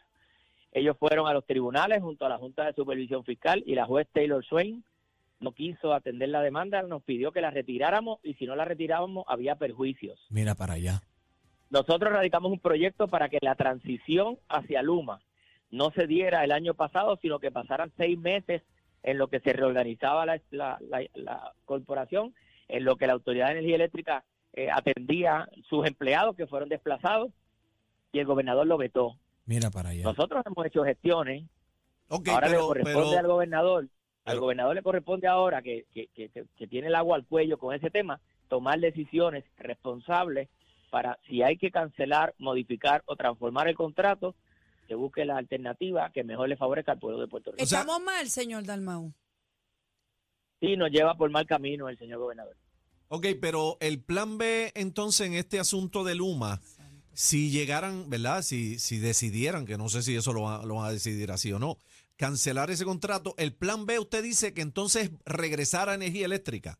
Ellos 0.72 0.96
fueron 0.98 1.26
a 1.26 1.32
los 1.32 1.46
tribunales 1.46 2.02
junto 2.02 2.26
a 2.26 2.28
la 2.28 2.38
Junta 2.38 2.64
de 2.66 2.74
Supervisión 2.74 3.24
Fiscal 3.24 3.62
y 3.66 3.74
la 3.74 3.86
juez 3.86 4.06
Taylor 4.12 4.44
Swain 4.44 4.84
no 5.40 5.52
quiso 5.52 5.92
atender 5.92 6.28
la 6.30 6.40
demanda, 6.42 6.82
nos 6.82 7.02
pidió 7.02 7.30
que 7.32 7.40
la 7.40 7.50
retiráramos 7.50 8.18
y 8.22 8.34
si 8.34 8.46
no 8.46 8.56
la 8.56 8.64
retirábamos 8.64 9.24
había 9.28 9.56
perjuicios. 9.56 10.18
Mira 10.30 10.54
para 10.54 10.74
allá. 10.74 11.02
Nosotros 11.70 12.12
radicamos 12.12 12.52
un 12.52 12.60
proyecto 12.60 13.08
para 13.08 13.28
que 13.28 13.38
la 13.42 13.54
transición 13.54 14.38
hacia 14.48 14.82
Luma 14.82 15.20
no 15.70 15.90
se 15.90 16.06
diera 16.06 16.44
el 16.44 16.52
año 16.52 16.74
pasado, 16.74 17.18
sino 17.20 17.38
que 17.38 17.50
pasaran 17.50 17.92
seis 17.96 18.18
meses 18.18 18.62
en 19.02 19.18
lo 19.18 19.28
que 19.28 19.40
se 19.40 19.52
reorganizaba 19.52 20.24
la, 20.26 20.40
la- 20.50 20.78
la- 20.88 21.06
la 21.14 21.52
corporación, 21.64 22.34
en 22.68 22.84
lo 22.84 22.96
que 22.96 23.06
la 23.06 23.12
Autoridad 23.14 23.46
de 23.46 23.52
Energía 23.52 23.76
Eléctrica 23.76 24.24
eh, 24.52 24.68
atendía 24.70 25.48
sus 25.68 25.86
empleados 25.86 26.34
que 26.36 26.46
fueron 26.46 26.68
desplazados 26.68 27.30
y 28.12 28.18
el 28.18 28.26
gobernador 28.26 28.66
lo 28.66 28.78
vetó. 28.78 29.16
Mira 29.44 29.70
para 29.70 29.90
allá. 29.90 30.02
Nosotros 30.04 30.42
hemos 30.46 30.66
hecho 30.66 30.82
gestiones, 30.84 31.44
ahora 32.30 32.48
le 32.48 32.56
corresponde 32.68 33.00
pero 33.08 33.18
al 33.20 33.26
gobernador, 33.26 33.88
al 34.24 34.40
gobernador 34.40 34.74
le 34.74 34.82
corresponde 34.82 35.28
ahora 35.28 35.62
que, 35.62 35.84
que, 35.92 36.08
que- 36.14 36.30
que 36.56 36.66
tiene 36.66 36.88
el 36.88 36.94
agua 36.94 37.16
al 37.16 37.26
cuello 37.26 37.58
con 37.58 37.74
ese 37.74 37.90
tema, 37.90 38.20
tomar 38.48 38.78
decisiones 38.80 39.44
responsables 39.58 40.48
para 40.90 41.18
si 41.28 41.42
hay 41.42 41.56
que 41.58 41.70
cancelar, 41.70 42.34
modificar 42.38 43.02
o 43.06 43.16
transformar 43.16 43.68
el 43.68 43.74
contrato, 43.76 44.34
que 44.88 44.94
busque 44.94 45.24
la 45.24 45.36
alternativa 45.36 46.10
que 46.10 46.22
mejor 46.24 46.48
le 46.48 46.56
favorezca 46.56 46.92
al 46.92 46.98
pueblo 47.00 47.20
de 47.20 47.26
Puerto 47.26 47.50
Rico. 47.50 47.62
Estamos 47.62 48.00
mal, 48.00 48.28
señor 48.28 48.64
Dalmau. 48.64 49.12
Sí, 50.60 50.76
nos 50.76 50.90
lleva 50.90 51.14
por 51.16 51.30
mal 51.30 51.46
camino 51.46 51.88
el 51.88 51.98
señor 51.98 52.18
gobernador. 52.18 52.56
Ok, 53.08 53.26
pero 53.40 53.76
el 53.80 54.00
plan 54.02 54.38
B 54.38 54.72
entonces 54.74 55.26
en 55.26 55.34
este 55.34 55.60
asunto 55.60 56.02
de 56.02 56.14
Luma, 56.14 56.60
si 57.12 57.50
llegaran, 57.50 58.10
¿verdad? 58.10 58.42
Si, 58.42 58.78
si 58.78 58.98
decidieran, 58.98 59.64
que 59.66 59.78
no 59.78 59.88
sé 59.88 60.02
si 60.02 60.16
eso 60.16 60.32
lo, 60.32 60.42
va- 60.42 60.64
lo 60.64 60.76
van 60.76 60.86
a 60.86 60.92
decidir 60.92 61.30
así 61.30 61.52
o 61.52 61.58
no, 61.58 61.76
cancelar 62.16 62.70
ese 62.70 62.84
contrato, 62.84 63.34
el 63.38 63.52
plan 63.54 63.86
B 63.86 63.98
usted 63.98 64.22
dice 64.22 64.54
que 64.54 64.62
entonces 64.62 65.10
regresar 65.24 65.88
a 65.88 65.94
energía 65.94 66.24
eléctrica. 66.26 66.78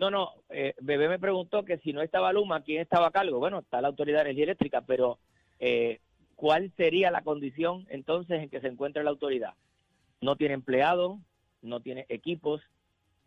No, 0.00 0.10
no, 0.10 0.30
eh, 0.50 0.74
Bebé 0.80 1.08
me 1.08 1.18
preguntó 1.18 1.64
que 1.64 1.78
si 1.78 1.92
no 1.92 2.02
estaba 2.02 2.32
Luma, 2.32 2.62
¿quién 2.62 2.80
estaba 2.80 3.08
a 3.08 3.10
cargo? 3.10 3.38
Bueno, 3.38 3.58
está 3.60 3.80
la 3.80 3.88
Autoridad 3.88 4.18
de 4.18 4.22
Energía 4.30 4.44
Eléctrica, 4.44 4.80
pero 4.82 5.18
eh, 5.58 6.00
¿cuál 6.36 6.72
sería 6.76 7.10
la 7.10 7.22
condición 7.22 7.84
entonces 7.90 8.42
en 8.42 8.48
que 8.48 8.60
se 8.60 8.68
encuentra 8.68 9.02
la 9.02 9.10
autoridad? 9.10 9.54
No 10.20 10.36
tiene 10.36 10.54
empleados, 10.54 11.18
no 11.62 11.80
tiene 11.80 12.06
equipos, 12.08 12.60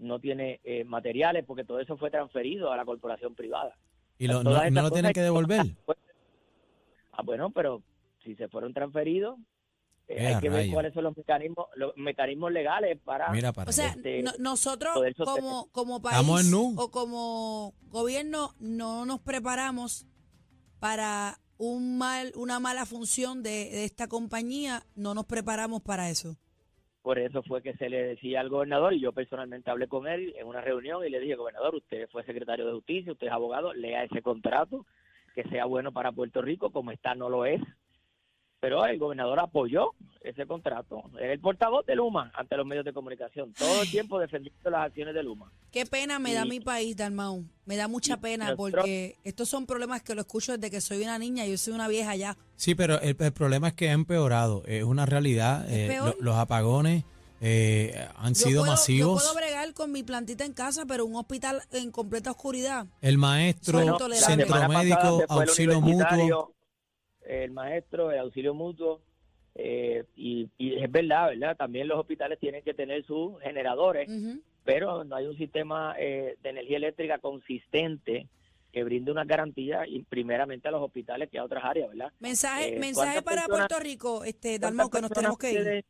no 0.02 0.20
tiene 0.20 0.60
eh, 0.64 0.84
materiales, 0.84 1.46
porque 1.46 1.64
todo 1.64 1.80
eso 1.80 1.96
fue 1.98 2.10
transferido 2.12 2.72
a 2.72 2.78
la 2.78 2.86
corporación 2.86 3.36
privada. 3.36 3.76
Y 4.18 4.28
lo- 4.28 4.44
no, 4.44 4.52
no 4.70 4.82
lo 4.82 4.92
tienen 4.92 5.08
hay 5.10 5.14
que 5.14 5.22
devolver. 5.22 5.66
Ah, 7.14 7.22
bueno, 7.24 7.52
pero 7.52 7.82
si 8.24 8.36
se 8.36 8.48
fueron 8.48 8.74
transferidos, 8.74 9.38
eh, 10.08 10.26
hay 10.28 10.40
que 10.42 10.50
ver 10.50 10.72
cuáles 10.74 10.94
son 10.94 11.04
los 11.06 11.16
mecanismos, 11.16 11.68
los 11.76 11.96
mecanismos 11.98 12.52
legales 12.52 13.00
para 13.04 13.30
Mira 13.32 13.54
para 13.54 13.70
O 13.70 13.74
sea. 13.74 13.90
Este, 13.90 14.22
no- 14.24 14.32
nosotros 14.40 14.94
como, 15.18 15.68
como 15.72 16.02
país 16.02 16.16
o 16.78 16.90
como 16.92 17.74
gobierno 17.90 18.54
no 18.60 19.06
nos 19.06 19.20
preparamos 19.22 20.06
para 20.80 21.38
un 21.58 21.98
mal, 21.98 22.32
una 22.36 22.60
mala 22.60 22.86
función 22.86 23.44
de, 23.44 23.70
de 23.70 23.86
esta 23.86 24.08
compañía, 24.08 24.84
no 24.96 25.14
nos 25.14 25.26
preparamos 25.26 25.82
para 25.84 26.10
eso. 26.10 26.38
Por 27.02 27.18
eso 27.18 27.42
fue 27.44 27.64
que 27.64 27.74
se 27.74 27.90
le 27.90 28.04
decía 28.04 28.42
al 28.42 28.50
gobernador, 28.50 28.94
y 28.94 29.00
yo 29.00 29.12
personalmente 29.12 29.72
hablé 29.72 29.88
con 29.88 30.08
él 30.08 30.36
en 30.38 30.46
una 30.46 30.62
reunión 30.62 31.06
y 31.06 31.10
le 31.10 31.20
dije, 31.20 31.36
gobernador, 31.36 31.76
usted 31.76 32.08
fue 32.10 32.24
secretario 32.24 32.66
de 32.66 32.74
justicia, 32.74 33.12
usted 33.12 33.28
es 33.28 33.34
abogado, 33.34 33.74
lea 33.74 34.04
ese 34.04 34.22
contrato, 34.22 34.86
que 35.34 35.44
sea 35.46 35.66
bueno 35.66 35.92
para 35.92 36.12
Puerto 36.12 36.42
Rico, 36.42 36.72
como 36.72 36.92
está 36.92 37.16
no 37.16 37.30
lo 37.30 37.46
es. 37.46 37.62
Pero 38.62 38.86
el 38.86 39.00
gobernador 39.00 39.40
apoyó 39.40 39.90
ese 40.24 40.46
contrato. 40.46 41.02
Era 41.20 41.34
el 41.34 41.40
portavoz 41.40 41.84
de 41.88 41.96
Luma 41.96 42.32
ante 42.36 42.56
los 42.56 42.66
medios 42.66 42.86
de 42.86 42.94
comunicación, 42.94 43.52
todo 43.58 43.82
el 43.82 43.90
tiempo 43.90 44.20
defendiendo 44.20 44.70
las 44.70 44.86
acciones 44.86 45.16
de 45.16 45.24
Luma. 45.24 45.52
Qué 45.72 45.88
pena 45.88 46.20
me 46.20 46.36
da 46.36 46.46
Y- 46.46 46.50
mi 46.50 46.60
país, 46.60 46.96
Dalmau. 46.96 47.44
Me 47.66 47.76
da 47.76 47.88
mucha 47.88 48.18
pena 48.18 48.56
porque 48.56 49.18
estos 49.24 49.50
son 49.50 49.66
problemas 49.66 50.04
que 50.04 50.14
lo 50.14 50.22
escucho 50.22 50.52
desde 50.56 50.70
que 50.70 50.80
soy 50.80 51.02
una 51.02 51.18
niña. 51.18 51.48
Yo 51.48 51.58
soy 51.58 51.74
una 51.74 51.88
vieja 51.88 52.16
ya. 52.16 52.38
Sí, 52.56 52.76
pero 52.76 53.02
el, 53.02 53.16
el 53.20 53.34
problema 53.34 53.70
es 53.70 53.74
que 53.74 53.90
ha 53.90 53.94
empeorado. 53.94 54.62
Es 54.68 54.84
una 54.84 55.08
realidad. 55.08 55.68
¿Es 55.68 55.90
eh, 55.90 55.98
lo- 55.98 56.16
los 56.20 56.36
apagones 56.36 57.04
eh, 57.42 58.08
han 58.18 58.36
Yo 58.36 58.46
sido 58.46 58.62
puedo, 58.62 58.74
masivos. 58.74 59.24
Yo 59.24 59.32
puedo 59.32 59.44
bregar 59.44 59.74
con 59.74 59.92
mi 59.92 60.04
plantita 60.04 60.46
en 60.46 60.54
casa, 60.54 60.86
pero 60.86 61.04
un 61.08 61.16
hospital 61.16 61.64
en 61.72 61.90
completa 61.90 62.30
oscuridad. 62.30 62.86
El 63.02 63.18
maestro, 63.18 63.80
Bueno, 63.80 63.98
centro 64.14 64.70
médico, 64.70 65.24
auxilio 65.30 65.82
mutuo. 65.82 66.54
El 67.26 67.52
maestro, 67.52 68.12
el 68.12 68.20
auxilio 68.20 68.54
mutuo. 68.54 69.02
eh, 69.56 70.06
y, 70.16 70.50
y 70.58 70.76
es 70.82 70.90
verdad, 70.92 71.30
¿verdad? 71.30 71.58
También 71.58 71.88
los 71.88 72.00
hospitales 72.00 72.40
tienen 72.40 72.64
que 72.64 72.74
tener 72.74 73.06
sus 73.06 73.40
generadores, 73.42 74.10
pero 74.64 75.04
no 75.04 75.16
hay 75.18 75.26
un 75.26 75.36
sistema 75.38 75.94
eh, 76.00 76.38
de 76.42 76.50
energía 76.50 76.78
eléctrica 76.78 77.18
consistente 77.20 78.28
que 78.72 78.84
brinde 78.86 79.12
una 79.12 79.26
garantía 79.26 79.86
y 79.86 80.04
primeramente 80.04 80.70
a 80.70 80.72
los 80.72 80.82
hospitales 80.82 81.30
que 81.30 81.38
a 81.38 81.44
otras 81.44 81.66
áreas, 81.66 81.90
¿verdad? 81.90 82.14
Mensaje, 82.22 82.76
Eh, 82.76 82.80
mensaje 82.80 82.94
¿cuántas 83.16 83.24
para 83.24 83.42
personas- 83.42 83.68
Puerto 83.68 83.84
Rico, 83.84 84.24
este, 84.24 84.50
¿Cuántas 84.52 84.62
Dalmau, 84.70 84.90
que 84.90 85.02
nos 85.02 85.12
tenemos 85.12 85.38
que 85.38 85.52
ir. 85.52 85.58
ustedes- 85.60 85.86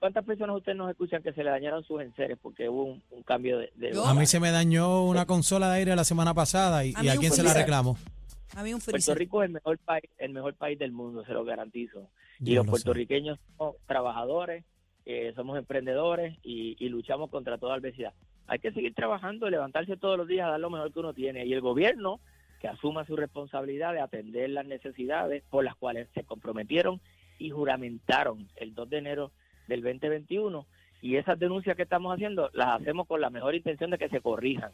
¿Cuántas 0.00 0.24
personas 0.24 0.56
ustedes 0.56 0.76
nos 0.76 0.90
escuchan 0.90 1.22
que 1.22 1.32
se 1.32 1.44
le 1.44 1.50
dañaron 1.50 1.84
sus 1.84 2.02
enseres 2.02 2.36
porque 2.42 2.68
hubo 2.68 2.82
un, 2.82 3.02
un 3.12 3.22
cambio 3.22 3.58
de... 3.58 3.70
A 4.04 4.12
mí 4.14 4.26
se 4.26 4.40
me 4.40 4.50
dañó 4.50 5.04
una 5.06 5.24
consola 5.24 5.70
de 5.70 5.76
aire 5.78 5.94
la 5.94 6.02
semana 6.02 6.34
pasada 6.34 6.84
y, 6.84 6.92
A 6.96 7.04
y 7.04 7.08
a 7.10 7.16
quién 7.16 7.30
se 7.30 7.44
la 7.44 7.54
reclamo. 7.54 7.96
Un 8.56 8.80
Puerto. 8.80 9.14
Rico 9.14 9.42
es 9.42 9.48
el 9.48 9.52
mejor 9.54 9.78
país, 9.78 10.04
el 10.18 10.32
mejor 10.32 10.54
país 10.54 10.78
del 10.78 10.92
mundo, 10.92 11.24
se 11.24 11.32
lo 11.32 11.44
garantizo. 11.44 12.10
y 12.40 12.54
los 12.54 12.56
lo 12.56 12.64
sé. 12.64 12.70
puertorriqueños 12.70 13.38
somos 13.56 13.76
trabajadores, 13.86 14.64
eh, 15.04 15.32
somos 15.36 15.58
emprendedores 15.58 16.36
y, 16.42 16.76
y 16.78 16.88
luchamos 16.88 17.30
contra 17.30 17.58
toda 17.58 17.74
adversidad. 17.74 18.14
Hay 18.46 18.58
que 18.58 18.72
seguir 18.72 18.94
trabajando, 18.94 19.50
levantarse 19.50 19.96
todos 19.96 20.16
los 20.16 20.26
días 20.26 20.46
a 20.46 20.50
dar 20.52 20.60
lo 20.60 20.70
mejor 20.70 20.92
que 20.92 21.00
uno 21.00 21.12
tiene. 21.12 21.44
Y 21.46 21.52
el 21.52 21.60
gobierno 21.60 22.20
que 22.60 22.68
asuma 22.68 23.04
su 23.04 23.16
responsabilidad 23.16 23.92
de 23.92 24.00
atender 24.00 24.50
las 24.50 24.66
necesidades 24.66 25.44
por 25.48 25.64
las 25.64 25.76
cuales 25.76 26.08
se 26.14 26.24
comprometieron 26.24 27.00
y 27.38 27.50
juramentaron 27.50 28.48
el 28.56 28.74
2 28.74 28.90
de 28.90 28.98
enero 28.98 29.32
del 29.68 29.82
2021. 29.82 30.66
Y 31.00 31.16
esas 31.16 31.38
denuncias 31.38 31.76
que 31.76 31.82
estamos 31.82 32.12
haciendo 32.12 32.50
las 32.52 32.80
hacemos 32.80 33.06
con 33.06 33.20
la 33.20 33.30
mejor 33.30 33.54
intención 33.54 33.90
de 33.90 33.98
que 33.98 34.08
se 34.08 34.20
corrijan. 34.20 34.72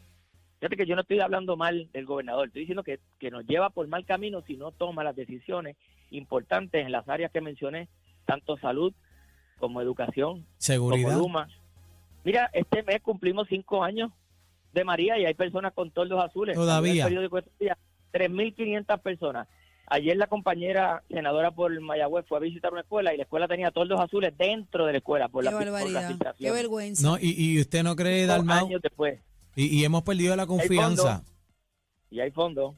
Fíjate 0.59 0.77
que 0.77 0.85
yo 0.85 0.95
no 0.95 1.01
estoy 1.01 1.19
hablando 1.19 1.57
mal 1.57 1.89
del 1.91 2.05
gobernador, 2.05 2.47
estoy 2.47 2.61
diciendo 2.61 2.83
que, 2.83 2.99
que 3.19 3.29
nos 3.29 3.45
lleva 3.45 3.69
por 3.69 3.87
mal 3.87 4.05
camino 4.05 4.41
si 4.47 4.55
no 4.57 4.71
toma 4.71 5.03
las 5.03 5.15
decisiones 5.15 5.75
importantes 6.11 6.85
en 6.85 6.91
las 6.91 7.07
áreas 7.09 7.31
que 7.31 7.41
mencioné, 7.41 7.89
tanto 8.25 8.57
salud 8.57 8.93
como 9.59 9.81
educación, 9.81 10.41
como 10.41 10.45
Seguridad. 10.57 11.17
Luma. 11.17 11.47
Mira, 12.23 12.49
este 12.53 12.83
mes 12.83 13.01
cumplimos 13.01 13.47
cinco 13.49 13.83
años 13.83 14.11
de 14.73 14.83
María 14.83 15.17
y 15.17 15.25
hay 15.25 15.33
personas 15.33 15.73
con 15.73 15.91
toldos 15.91 16.23
azules. 16.23 16.55
Todavía. 16.55 17.03
Salió 17.03 17.19
en 17.19 17.25
el 17.25 17.29
periódico 17.29 17.37
estos 17.37 17.57
días, 17.59 17.77
3.500 18.13 19.01
personas. 19.01 19.47
Ayer 19.87 20.17
la 20.17 20.27
compañera 20.27 21.03
senadora 21.09 21.51
por 21.51 21.79
Mayagüez 21.79 22.25
fue 22.27 22.39
a 22.39 22.41
visitar 22.41 22.71
una 22.71 22.81
escuela 22.81 23.13
y 23.13 23.17
la 23.17 23.23
escuela 23.23 23.47
tenía 23.47 23.69
toldos 23.69 23.99
azules 23.99 24.35
dentro 24.35 24.85
de 24.85 24.93
la 24.93 24.97
escuela 24.97 25.29
por, 25.29 25.43
Qué 25.43 25.51
la, 25.51 25.57
por 25.57 25.89
la. 25.91 26.33
Qué 26.39 26.51
vergüenza. 26.51 27.07
No, 27.07 27.17
y, 27.19 27.35
y 27.37 27.61
usted 27.61 27.83
no 27.83 27.95
cree, 27.95 28.21
Cinco 28.21 28.33
Dalmau, 28.33 28.65
años 28.65 28.81
después. 28.81 29.19
Y, 29.55 29.65
y 29.67 29.85
hemos 29.85 30.03
perdido 30.03 30.35
la 30.35 30.45
confianza. 30.45 31.23
Y 32.11 32.19
hay 32.19 32.31
fondos 32.31 32.75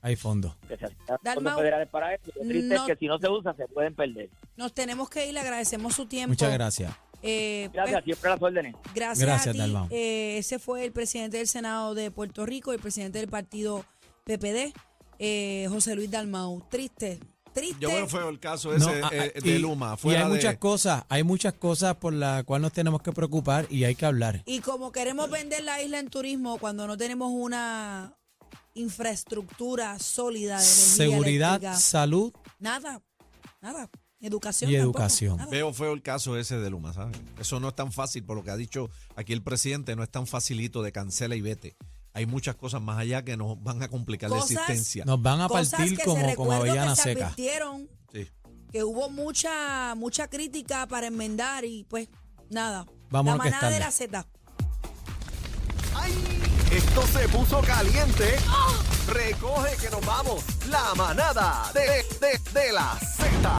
Hay 0.00 0.16
fondos. 0.16 0.56
que 0.68 0.76
se 0.76 0.84
asignan 0.86 1.18
Dalmau, 1.22 1.34
fondos 1.34 1.56
federales 1.60 1.88
para 1.88 2.14
eso. 2.14 2.30
Lo 2.36 2.42
triste 2.48 2.74
no- 2.74 2.82
es 2.86 2.90
que 2.92 2.96
si 2.96 3.06
no 3.06 3.18
se 3.18 3.28
usa 3.28 3.54
se 3.54 3.66
pueden 3.68 3.94
perder. 3.94 4.30
Nos 4.56 4.72
tenemos 4.74 5.08
que 5.08 5.26
ir, 5.26 5.34
le 5.34 5.40
agradecemos 5.40 5.94
su 5.94 6.06
tiempo. 6.06 6.30
Muchas 6.30 6.52
gracias. 6.52 6.92
Eh, 7.24 7.70
Gracias, 7.72 8.02
siempre 8.02 8.30
a 8.30 8.32
las 8.34 8.42
órdenes. 8.42 8.74
pues, 8.82 8.94
gracias, 8.94 9.26
Gracias, 9.26 9.48
a 9.48 9.52
ti. 9.52 9.58
Dalmau. 9.58 9.86
Eh, 9.90 10.38
ese 10.38 10.58
fue 10.58 10.84
el 10.84 10.90
presidente 10.90 11.36
del 11.36 11.46
Senado 11.46 11.94
de 11.94 12.10
Puerto 12.10 12.44
Rico, 12.44 12.72
el 12.72 12.80
presidente 12.80 13.20
del 13.20 13.28
partido 13.28 13.84
PPD, 14.24 14.72
eh, 15.20 15.66
José 15.68 15.94
Luis 15.94 16.10
Dalmau. 16.10 16.66
Triste, 16.68 17.20
triste. 17.52 17.76
Yo 17.80 17.88
veo 17.88 18.08
feo 18.08 18.28
el 18.28 18.40
caso 18.40 18.70
No, 18.70 18.76
ese 18.76 19.02
a- 19.02 19.08
a- 19.08 19.10
eh, 19.14 19.32
de 19.42 19.50
y- 19.50 19.58
Luma. 19.58 19.96
Y 20.02 20.08
hay 20.10 20.18
de- 20.22 20.24
muchas 20.28 20.56
cosas, 20.58 21.04
hay 21.08 21.22
muchas 21.22 21.54
cosas 21.54 21.96
por 21.96 22.12
las 22.12 22.44
cuales 22.44 22.62
nos 22.62 22.72
tenemos 22.72 23.02
que 23.02 23.12
preocupar 23.12 23.66
y 23.70 23.84
hay 23.84 23.94
que 23.94 24.06
hablar. 24.06 24.42
Y 24.46 24.60
como 24.60 24.90
queremos 24.92 25.30
vender 25.30 25.62
la 25.64 25.82
isla 25.82 25.98
en 25.98 26.08
turismo 26.08 26.58
cuando 26.58 26.86
no 26.86 26.96
tenemos 26.96 27.30
una 27.32 28.14
infraestructura 28.74 29.98
sólida 29.98 30.58
de 30.58 30.64
energía 30.64 30.96
Seguridad, 30.96 31.48
eléctrica, 31.56 31.76
salud 31.78 32.32
nada, 32.58 33.00
nada. 33.60 33.88
Educación. 34.24 34.70
y 34.70 34.74
tampoco, 34.76 34.98
educación. 34.98 35.36
nada. 35.38 35.50
Veo 35.50 35.72
feo 35.72 35.92
el 35.92 36.00
caso 36.00 36.36
ese 36.38 36.56
de 36.56 36.70
Luma, 36.70 36.92
¿sabes? 36.92 37.16
Eso 37.40 37.58
no 37.58 37.68
es 37.70 37.74
tan 37.74 37.90
fácil, 37.90 38.22
por 38.22 38.36
lo 38.36 38.44
que 38.44 38.52
ha 38.52 38.56
dicho 38.56 38.88
aquí 39.16 39.32
el 39.32 39.42
presidente, 39.42 39.96
no 39.96 40.04
es 40.04 40.10
tan 40.10 40.28
facilito 40.28 40.80
de 40.82 40.92
cancela 40.92 41.34
y 41.34 41.40
vete. 41.40 41.74
Hay 42.14 42.26
muchas 42.26 42.56
cosas 42.56 42.82
más 42.82 42.98
allá 42.98 43.24
que 43.24 43.36
nos 43.36 43.62
van 43.62 43.82
a 43.82 43.88
complicar 43.88 44.30
la 44.30 44.38
existencia. 44.38 45.04
Nos 45.04 45.20
van 45.22 45.40
a 45.40 45.48
partir 45.48 45.90
que 45.96 46.02
se 46.02 46.04
como, 46.04 46.34
como 46.34 46.52
avellana 46.52 46.90
que 46.90 46.96
se 46.96 47.02
seca. 47.02 47.24
advirtieron, 47.28 47.88
Sí. 48.12 48.28
que 48.70 48.84
hubo 48.84 49.08
mucha 49.10 49.94
mucha 49.96 50.28
crítica 50.28 50.86
para 50.86 51.06
enmendar 51.06 51.64
y 51.64 51.84
pues 51.84 52.08
nada. 52.50 52.84
Vámonos 53.10 53.38
la 53.38 53.44
que 53.44 53.50
manada 53.50 53.72
de 53.72 53.78
la 53.80 53.90
Z. 53.90 54.26
¡Ay! 55.94 56.12
Esto 56.70 57.02
se 57.06 57.28
puso 57.28 57.60
caliente. 57.60 58.36
Recoge 59.08 59.76
que 59.76 59.90
nos 59.90 60.04
vamos. 60.06 60.42
La 60.68 60.94
manada 60.94 61.70
de, 61.74 61.80
de, 61.80 62.38
de 62.60 62.72
la 62.72 62.98
Z. 62.98 63.50